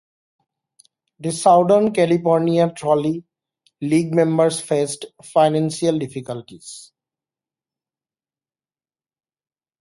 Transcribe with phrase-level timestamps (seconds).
[1.19, 3.23] The Southern California Trolley
[3.81, 6.91] League members faced financial difficulties.